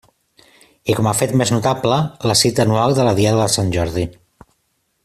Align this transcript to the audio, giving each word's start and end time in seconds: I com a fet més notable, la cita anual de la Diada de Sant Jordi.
I 0.93 0.95
com 0.99 1.09
a 1.11 1.13
fet 1.19 1.33
més 1.41 1.51
notable, 1.55 1.99
la 2.33 2.37
cita 2.41 2.65
anual 2.67 2.99
de 3.01 3.07
la 3.09 3.15
Diada 3.21 3.45
de 3.45 3.53
Sant 3.59 3.71
Jordi. 3.79 4.09